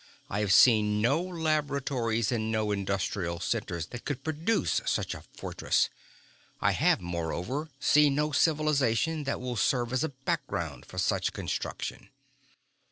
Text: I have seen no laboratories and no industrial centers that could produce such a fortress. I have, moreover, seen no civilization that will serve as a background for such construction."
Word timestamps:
I 0.31 0.39
have 0.39 0.51
seen 0.51 0.99
no 0.99 1.21
laboratories 1.21 2.31
and 2.31 2.51
no 2.51 2.71
industrial 2.71 3.39
centers 3.39 3.85
that 3.89 4.03
could 4.03 4.23
produce 4.23 4.81
such 4.83 5.13
a 5.13 5.21
fortress. 5.37 5.91
I 6.59 6.71
have, 6.71 7.01
moreover, 7.01 7.69
seen 7.79 8.15
no 8.15 8.31
civilization 8.31 9.25
that 9.25 9.39
will 9.39 9.55
serve 9.57 9.93
as 9.93 10.03
a 10.03 10.09
background 10.09 10.87
for 10.87 10.97
such 10.97 11.33
construction." 11.33 12.09